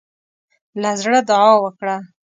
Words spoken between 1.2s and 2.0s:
دعا وکړه.